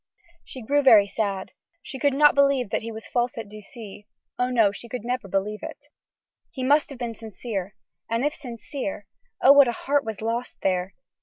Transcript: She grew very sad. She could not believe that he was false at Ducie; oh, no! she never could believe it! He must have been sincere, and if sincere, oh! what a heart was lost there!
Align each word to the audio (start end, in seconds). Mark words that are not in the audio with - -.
She 0.43 0.63
grew 0.63 0.81
very 0.81 1.05
sad. 1.05 1.51
She 1.83 1.99
could 1.99 2.15
not 2.15 2.33
believe 2.33 2.71
that 2.71 2.81
he 2.81 2.91
was 2.91 3.05
false 3.05 3.37
at 3.37 3.47
Ducie; 3.47 4.07
oh, 4.39 4.49
no! 4.49 4.71
she 4.71 4.89
never 4.91 5.21
could 5.21 5.29
believe 5.29 5.59
it! 5.61 5.77
He 6.49 6.63
must 6.63 6.89
have 6.89 6.97
been 6.97 7.13
sincere, 7.13 7.75
and 8.09 8.25
if 8.25 8.33
sincere, 8.33 9.05
oh! 9.43 9.51
what 9.51 9.67
a 9.67 9.71
heart 9.83 10.03
was 10.03 10.19
lost 10.19 10.55
there! 10.63 10.95